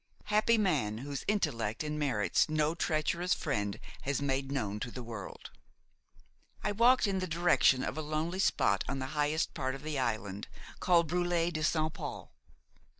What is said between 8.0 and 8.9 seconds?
lonely spot